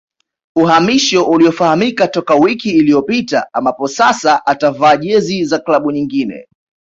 [0.57, 6.47] Uhamisho uliofahamika toka wiki iliyopita ambapo sasa atavaa jezi za klabu nyingine